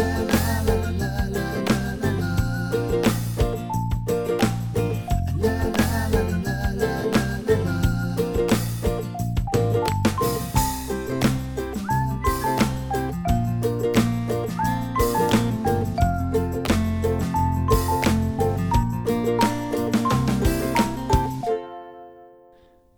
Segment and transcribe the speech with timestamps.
[0.00, 0.29] that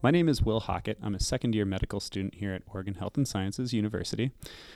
[0.05, 0.99] My name is Will Hockett.
[1.01, 4.33] I'm a second year medical student here at Oregon Health and Sciences University.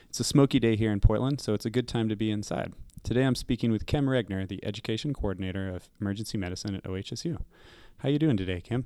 [0.09, 2.75] It's a smoky day here in Portland, so it's a good time to be inside.
[3.03, 7.41] Today I'm speaking with Kim Regner, the education coordinator of emergency medicine at OHSU.
[7.99, 8.85] How are you doing today, Kim?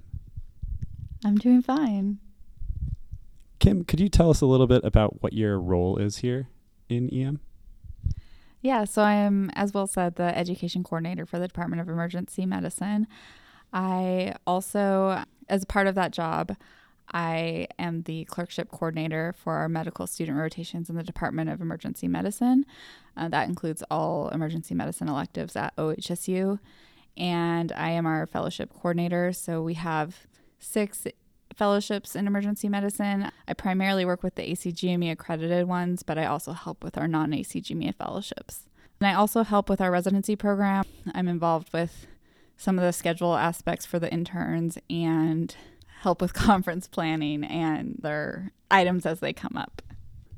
[1.26, 2.20] I'm doing fine.
[3.58, 6.48] Kim, could you tell us a little bit about what your role is here
[6.88, 7.40] in EM?
[8.62, 12.46] Yeah, so I am, as Will said, the education coordinator for the Department of Emergency
[12.46, 13.06] Medicine.
[13.74, 16.56] I also as part of that job,
[17.12, 22.08] I am the clerkship coordinator for our medical student rotations in the Department of Emergency
[22.08, 22.64] Medicine.
[23.16, 26.60] Uh, that includes all emergency medicine electives at OHSU.
[27.16, 29.32] And I am our fellowship coordinator.
[29.32, 30.26] So we have
[30.60, 31.06] six
[31.54, 33.30] fellowships in emergency medicine.
[33.48, 37.32] I primarily work with the ACGME accredited ones, but I also help with our non
[37.32, 38.66] ACGME fellowships.
[39.00, 40.84] And I also help with our residency program.
[41.12, 42.06] I'm involved with
[42.60, 45.56] some of the schedule aspects for the interns and
[46.00, 49.80] help with conference planning and their items as they come up.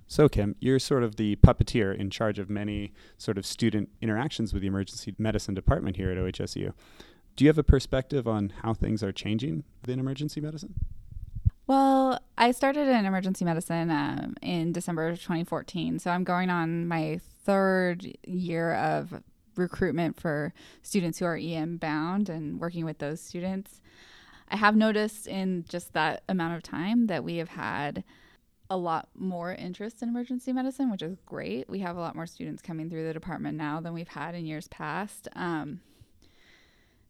[0.06, 4.52] So, Kim, you're sort of the puppeteer in charge of many sort of student interactions
[4.52, 6.72] with the emergency medicine department here at OHSU.
[7.34, 10.74] Do you have a perspective on how things are changing within emergency medicine?
[11.66, 15.98] Well, I started in emergency medicine um, in December of 2014.
[15.98, 19.22] So I'm going on my third year of
[19.56, 23.80] recruitment for students who are EM bound and working with those students.
[24.48, 28.04] I have noticed in just that amount of time that we have had
[28.68, 31.68] a lot more interest in emergency medicine, which is great.
[31.68, 34.46] We have a lot more students coming through the department now than we've had in
[34.46, 35.28] years past.
[35.34, 35.80] Um,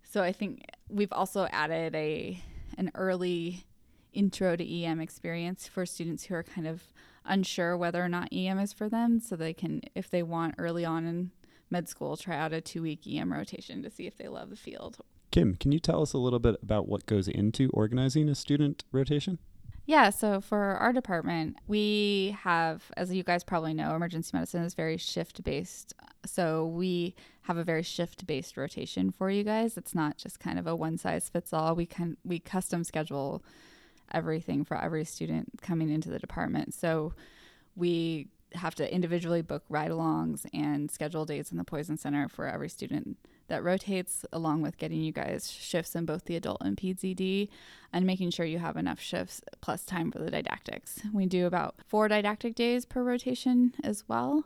[0.02, 2.42] so I think we've also added a
[2.78, 3.64] an early
[4.12, 6.82] intro to EM experience for students who are kind of
[7.24, 10.84] unsure whether or not EM is for them, so they can, if they want early
[10.84, 11.30] on in
[11.72, 14.56] med school try out a two week EM rotation to see if they love the
[14.56, 14.98] field.
[15.32, 18.84] Kim, can you tell us a little bit about what goes into organizing a student
[18.92, 19.38] rotation?
[19.84, 24.74] Yeah, so for our department, we have, as you guys probably know, emergency medicine is
[24.74, 25.92] very shift based.
[26.24, 29.76] So we have a very shift based rotation for you guys.
[29.76, 31.74] It's not just kind of a one size fits all.
[31.74, 33.42] We can we custom schedule
[34.12, 36.74] everything for every student coming into the department.
[36.74, 37.14] So
[37.74, 42.46] we have to individually book ride alongs and schedule dates in the Poison Center for
[42.46, 43.16] every student
[43.48, 47.48] that rotates, along with getting you guys shifts in both the adult and PZD
[47.92, 51.00] and making sure you have enough shifts plus time for the didactics.
[51.12, 54.44] We do about four didactic days per rotation as well.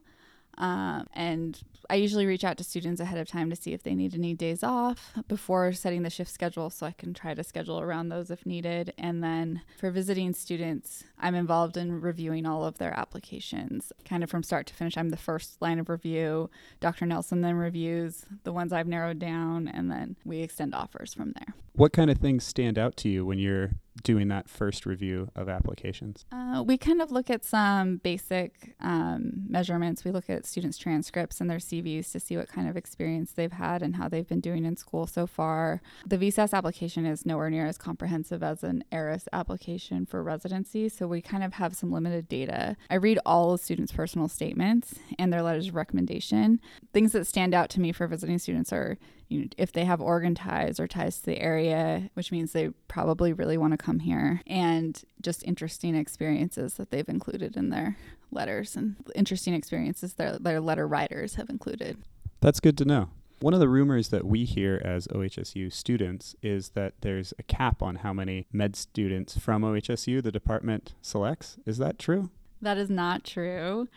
[0.59, 3.95] Um, and I usually reach out to students ahead of time to see if they
[3.95, 7.81] need any days off before setting the shift schedule so I can try to schedule
[7.81, 8.93] around those if needed.
[8.99, 14.31] And then for visiting students, I'm involved in reviewing all of their applications kind of
[14.31, 14.97] from start to finish.
[14.97, 16.51] I'm the first line of review.
[16.81, 17.07] Dr.
[17.07, 21.55] Nelson then reviews the ones I've narrowed down, and then we extend offers from there.
[21.75, 23.73] What kind of things stand out to you when you're
[24.03, 26.25] doing that first review of applications?
[26.33, 30.05] Uh, we kind of look at some basic um, measurements.
[30.05, 33.53] We look at students' transcripts and their CVs to see what kind of experience they've
[33.53, 35.81] had and how they've been doing in school so far.
[36.07, 41.07] The VSAS application is nowhere near as comprehensive as an ERAS application for residency, so
[41.07, 42.77] we kind of have some limited data.
[42.91, 46.61] I read all the students' personal statements and their letters of recommendation.
[46.93, 50.01] Things that stand out to me for visiting students are you know, if they have
[50.01, 53.99] Oregon ties or ties to the area, which means they probably really want to come
[53.99, 57.97] here, and just interesting experiences that they've included in their
[58.31, 61.97] letters and interesting experiences their, their letter writers have included.
[62.41, 63.09] That's good to know.
[63.41, 67.83] One of the rumors that we hear as OHSU students is that there's a cap
[67.83, 71.59] on how many med students from OHSU the department selects.
[71.67, 72.31] Is that true?
[72.61, 73.89] That is not true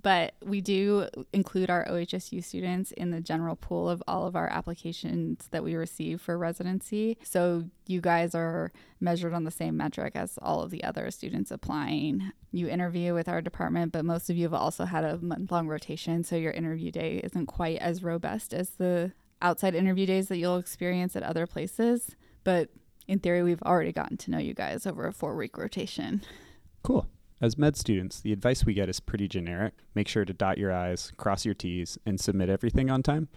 [0.00, 4.48] but we do include our OHSU students in the general pool of all of our
[4.48, 7.18] applications that we receive for residency.
[7.24, 11.50] So you guys are measured on the same metric as all of the other students
[11.50, 12.32] applying.
[12.52, 15.66] You interview with our department, but most of you have also had a month long
[15.66, 19.12] rotation, so your interview day isn't quite as robust as the
[19.42, 22.16] outside interview days that you'll experience at other places.
[22.44, 22.70] But
[23.08, 26.22] in theory, we've already gotten to know you guys over a four week rotation.
[26.82, 27.08] Cool.
[27.40, 29.74] As med students, the advice we get is pretty generic.
[29.94, 33.28] Make sure to dot your I's, cross your T's, and submit everything on time.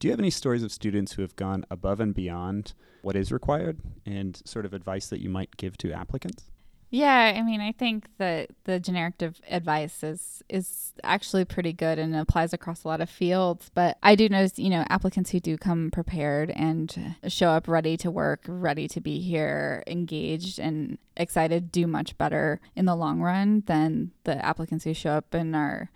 [0.00, 3.30] Do you have any stories of students who have gone above and beyond what is
[3.30, 6.50] required and sort of advice that you might give to applicants?
[6.94, 11.98] Yeah, I mean, I think that the generic div- advice is is actually pretty good
[11.98, 13.68] and applies across a lot of fields.
[13.74, 17.96] But I do notice, you know, applicants who do come prepared and show up ready
[17.96, 23.20] to work, ready to be here, engaged and excited, do much better in the long
[23.20, 25.90] run than the applicants who show up and are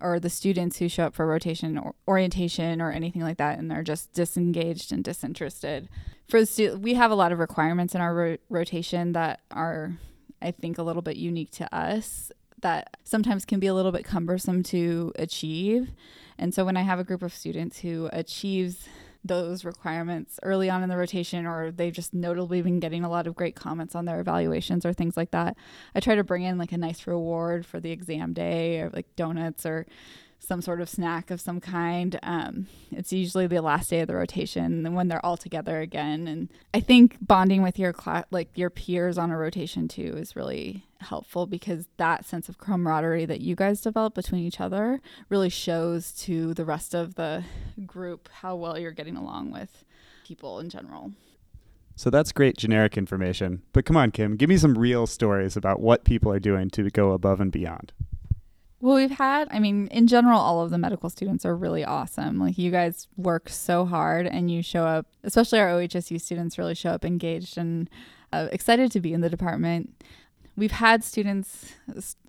[0.00, 3.70] or the students who show up for rotation or orientation or anything like that and
[3.70, 5.88] they're just disengaged and disinterested
[6.28, 9.98] for the stu- we have a lot of requirements in our ro- rotation that are
[10.42, 12.30] I think, a little bit unique to us
[12.60, 15.92] that sometimes can be a little bit cumbersome to achieve.
[16.38, 18.88] And so when I have a group of students who achieves
[19.24, 23.26] those requirements early on in the rotation or they've just notably been getting a lot
[23.26, 25.56] of great comments on their evaluations or things like that,
[25.94, 29.14] I try to bring in like a nice reward for the exam day or like
[29.16, 29.86] donuts or
[30.38, 32.18] some sort of snack of some kind.
[32.22, 36.26] Um, it's usually the last day of the rotation and when they're all together again.
[36.26, 40.36] And I think bonding with your class, like your peers on a rotation too, is
[40.36, 45.48] really helpful because that sense of camaraderie that you guys develop between each other really
[45.48, 47.44] shows to the rest of the
[47.86, 49.84] group how well you're getting along with
[50.26, 51.12] people in general.
[51.94, 53.62] So that's great generic information.
[53.72, 56.88] But come on, Kim, give me some real stories about what people are doing to
[56.90, 57.92] go above and beyond.
[58.80, 62.38] Well, we've had, I mean, in general, all of the medical students are really awesome.
[62.38, 66.76] Like, you guys work so hard and you show up, especially our OHSU students really
[66.76, 67.90] show up engaged and
[68.32, 70.04] uh, excited to be in the department.
[70.56, 71.74] We've had students,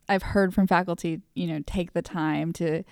[0.08, 2.84] I've heard from faculty, you know, take the time to,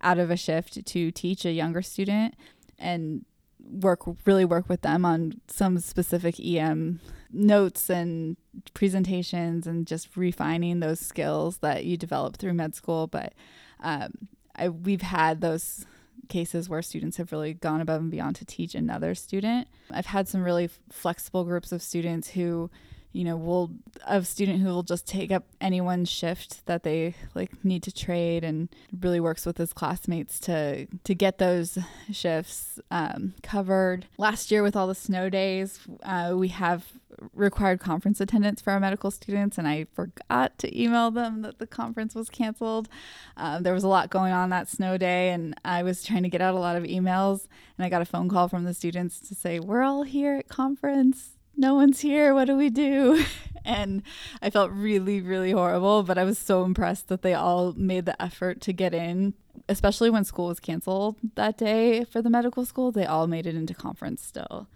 [0.00, 2.34] out of a shift, to teach a younger student
[2.78, 3.26] and
[3.70, 7.00] work really work with them on some specific EM
[7.30, 8.36] notes and
[8.74, 13.06] presentations and just refining those skills that you develop through med school.
[13.06, 13.34] But
[13.80, 15.86] um, I, we've had those
[16.28, 19.68] cases where students have really gone above and beyond to teach another student.
[19.90, 22.70] I've had some really flexible groups of students who
[23.12, 23.70] you know, will
[24.06, 28.42] a student who will just take up anyone's shift that they like need to trade
[28.42, 28.68] and
[29.00, 31.78] really works with his classmates to to get those
[32.10, 34.06] shifts um, covered.
[34.18, 36.86] Last year with all the snow days, uh, we have
[37.34, 41.66] required conference attendance for our medical students, and I forgot to email them that the
[41.66, 42.88] conference was canceled.
[43.36, 46.28] Um, there was a lot going on that snow day, and I was trying to
[46.28, 49.20] get out a lot of emails, and I got a phone call from the students
[49.28, 52.34] to say we're all here at conference no one's here.
[52.34, 53.24] What do we do?
[53.64, 54.02] And
[54.40, 58.20] I felt really, really horrible, but I was so impressed that they all made the
[58.20, 59.34] effort to get in,
[59.68, 62.90] especially when school was canceled that day for the medical school.
[62.90, 64.66] They all made it into conference still.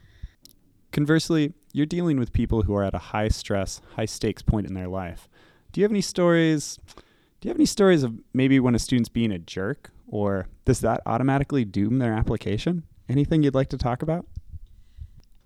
[0.92, 4.74] Conversely, you're dealing with people who are at a high stress, high stakes point in
[4.74, 5.28] their life.
[5.72, 6.78] Do you have any stories?
[7.40, 10.80] Do you have any stories of maybe when a student's being a jerk, or does
[10.80, 12.84] that automatically doom their application?
[13.08, 14.26] Anything you'd like to talk about?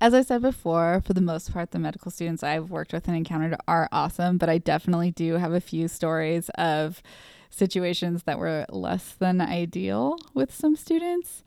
[0.00, 3.16] As I said before, for the most part, the medical students I've worked with and
[3.16, 7.02] encountered are awesome, but I definitely do have a few stories of
[7.50, 11.42] situations that were less than ideal with some students.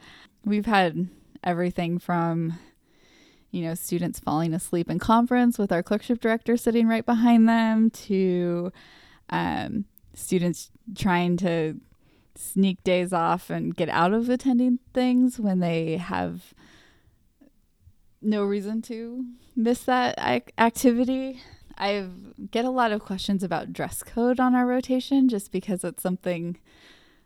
[0.46, 1.08] We've had
[1.44, 2.60] everything from
[3.54, 7.92] you know, students falling asleep in conference with our clerkship director sitting right behind them
[7.92, 8.74] to
[9.30, 9.86] um,
[10.16, 11.80] students trying to
[12.36, 16.56] sneak days off and get out of attending things when they have
[18.24, 19.26] no reason to
[19.56, 20.18] miss that
[20.58, 21.42] activity.
[21.78, 22.08] I
[22.52, 26.58] get a lot of questions about dress code on our rotation just because it's something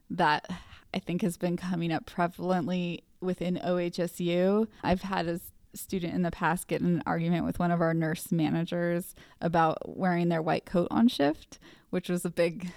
[0.10, 0.50] that
[0.94, 4.68] I think has been coming up prevalently within OHSU.
[4.84, 5.40] I've had a
[5.74, 9.98] student in the past get in an argument with one of our nurse managers about
[9.98, 12.72] wearing their white coat on shift, which was a big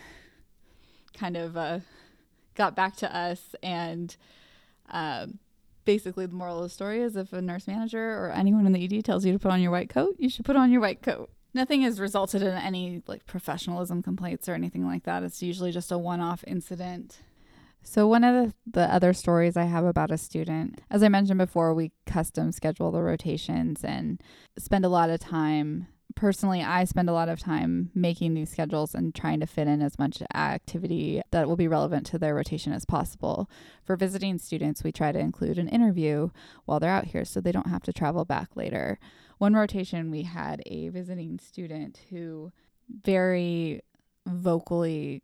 [1.15, 1.81] kind of uh,
[2.55, 4.17] got back to us and
[4.91, 5.39] um,
[5.90, 8.85] basically the moral of the story is if a nurse manager or anyone in the
[8.85, 11.02] ED tells you to put on your white coat, you should put on your white
[11.02, 11.30] coat.
[11.52, 15.25] Nothing has resulted in any like professionalism complaints or anything like that.
[15.25, 17.18] It's usually just a one-off incident.
[17.82, 21.38] So one of the, the other stories I have about a student, as I mentioned
[21.38, 24.23] before, we custom schedule the rotations and
[24.56, 28.95] spend a lot of time personally, I spend a lot of time making these schedules
[28.95, 32.73] and trying to fit in as much activity that will be relevant to their rotation
[32.73, 33.50] as possible.
[33.85, 36.31] For visiting students, we try to include an interview
[36.64, 38.99] while they're out here so they don't have to travel back later.
[39.38, 42.52] One rotation, we had a visiting student who
[42.88, 43.81] very
[44.26, 45.23] vocally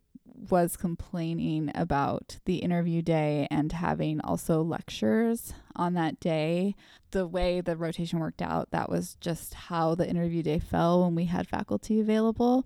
[0.49, 6.75] was complaining about the interview day and having also lectures on that day.
[7.11, 11.15] The way the rotation worked out, that was just how the interview day fell when
[11.15, 12.65] we had faculty available.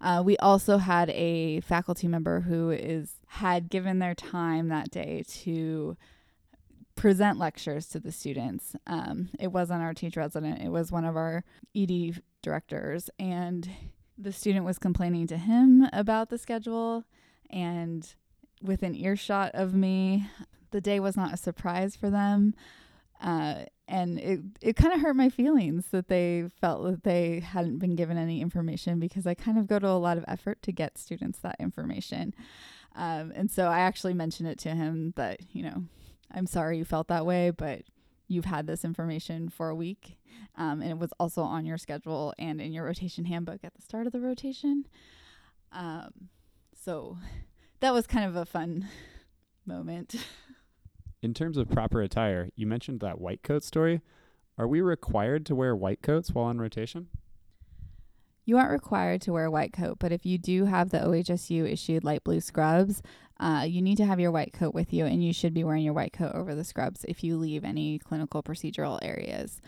[0.00, 5.22] Uh, we also had a faculty member who is had given their time that day
[5.26, 5.96] to
[6.96, 8.74] present lectures to the students.
[8.86, 11.44] Um, it wasn't our teacher resident; it was one of our
[11.74, 13.68] ED directors, and
[14.18, 17.04] the student was complaining to him about the schedule
[17.50, 18.14] and
[18.62, 20.28] within earshot of me
[20.70, 22.54] the day was not a surprise for them
[23.20, 27.78] uh, and it, it kind of hurt my feelings that they felt that they hadn't
[27.78, 30.72] been given any information because i kind of go to a lot of effort to
[30.72, 32.34] get students that information.
[32.94, 35.84] Um, and so i actually mentioned it to him that you know
[36.32, 37.82] i'm sorry you felt that way but
[38.26, 40.18] you've had this information for a week
[40.56, 43.82] um, and it was also on your schedule and in your rotation handbook at the
[43.82, 44.86] start of the rotation.
[45.72, 46.28] Um,
[46.74, 47.18] so
[47.80, 48.88] that was kind of a fun
[49.66, 50.14] moment
[51.26, 54.00] In terms of proper attire, you mentioned that white coat story.
[54.56, 57.08] Are we required to wear white coats while on rotation?
[58.44, 61.68] You aren't required to wear a white coat, but if you do have the OHSU
[61.68, 63.02] issued light blue scrubs,
[63.40, 65.82] uh, you need to have your white coat with you, and you should be wearing
[65.82, 69.60] your white coat over the scrubs if you leave any clinical procedural areas.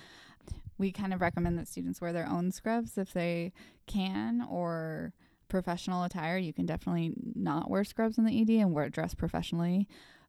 [0.78, 3.52] We kind of recommend that students wear their own scrubs if they
[3.88, 5.12] can, or
[5.48, 6.38] professional attire.
[6.38, 9.88] You can definitely not wear scrubs in the ED and wear dress professionally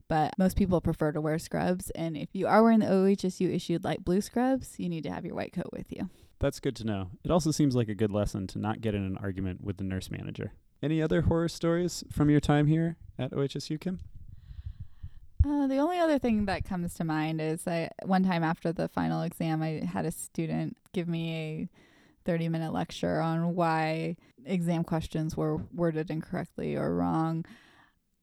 [0.10, 1.92] but most people prefer to wear scrubs.
[1.92, 5.24] And if you are wearing the OHSU issued light blue scrubs, you need to have
[5.24, 6.10] your white coat with you.
[6.40, 7.12] That's good to know.
[7.24, 9.84] It also seems like a good lesson to not get in an argument with the
[9.84, 10.54] nurse manager.
[10.82, 14.00] Any other horror stories from your time here at OHSU, Kim?
[15.46, 18.88] Uh, the only other thing that comes to mind is I one time after the
[18.90, 21.70] final exam, I had a student give me a
[22.26, 27.46] 30 minute lecture on why exam questions were worded incorrectly or wrong.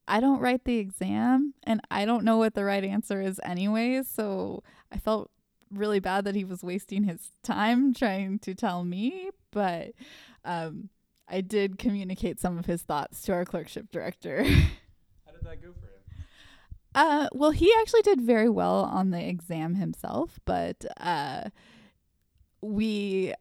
[0.09, 4.09] I don't write the exam and I don't know what the right answer is anyways.
[4.09, 5.31] So I felt
[5.71, 9.93] really bad that he was wasting his time trying to tell me, but
[10.45, 10.91] um,
[11.29, 14.45] I did communicate some of his thoughts to our clerkship director.
[14.45, 16.25] How did that go for him?
[16.95, 21.51] Uh, well, he actually did very well on the exam himself, but uh,
[22.63, 23.35] we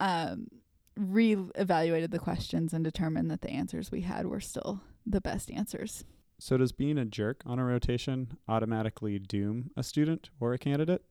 [0.00, 0.48] um,
[0.96, 6.04] re-evaluated the questions and determined that the answers we had were still the best answers.
[6.40, 11.02] So, does being a jerk on a rotation automatically doom a student or a candidate?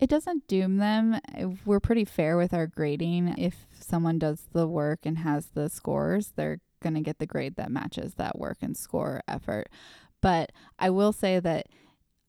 [0.00, 1.20] It doesn't doom them.
[1.64, 3.36] We're pretty fair with our grading.
[3.38, 7.54] If someone does the work and has the scores, they're going to get the grade
[7.56, 9.68] that matches that work and score effort.
[10.20, 11.68] But I will say that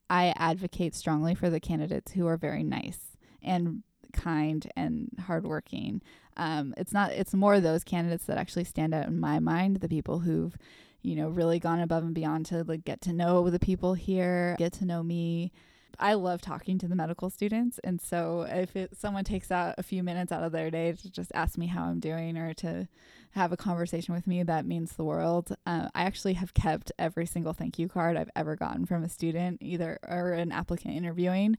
[0.09, 3.83] I advocate strongly for the candidates who are very nice and
[4.15, 6.01] kind and hardworking.
[6.37, 7.11] Um, it's not.
[7.11, 9.77] It's more those candidates that actually stand out in my mind.
[9.77, 10.57] The people who've,
[11.01, 14.55] you know, really gone above and beyond to like get to know the people here,
[14.57, 15.51] get to know me.
[15.97, 19.83] I love talking to the medical students, and so if it, someone takes out a
[19.83, 22.89] few minutes out of their day to just ask me how I'm doing or to
[23.31, 25.55] have a conversation with me, that means the world.
[25.65, 29.09] Uh, I actually have kept every single thank you card I've ever gotten from a
[29.09, 31.57] student, either or an applicant interviewing.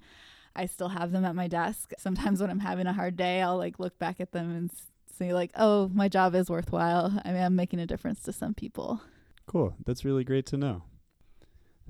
[0.56, 1.92] I still have them at my desk.
[1.98, 4.70] Sometimes when I'm having a hard day, I'll like look back at them and
[5.16, 7.20] say like, "Oh, my job is worthwhile.
[7.24, 9.00] I mean, I'm making a difference to some people."
[9.46, 9.74] Cool.
[9.84, 10.82] That's really great to know.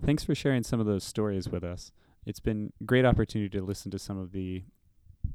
[0.05, 1.91] Thanks for sharing some of those stories with us.
[2.27, 4.65] It's been great opportunity to listen to some of the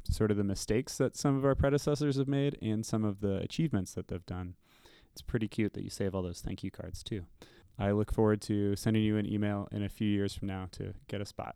[0.10, 3.38] sort of the mistakes that some of our predecessors have made and some of the
[3.38, 4.56] achievements that they've done.
[5.12, 7.26] It's pretty cute that you save all those thank you cards too.
[7.80, 10.94] I look forward to sending you an email in a few years from now to
[11.08, 11.56] get a spot.